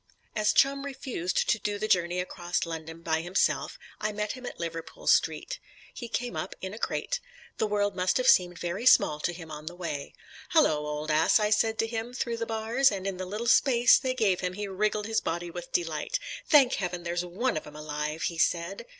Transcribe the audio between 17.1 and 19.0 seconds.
one of 'em alive," he said.